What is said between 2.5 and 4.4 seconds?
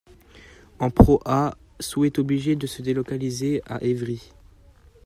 de se délocaliser à Évry.